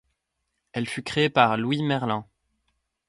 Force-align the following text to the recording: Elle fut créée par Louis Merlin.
Elle 0.71 0.89
fut 0.89 1.03
créée 1.03 1.29
par 1.29 1.57
Louis 1.57 1.83
Merlin. 1.83 2.25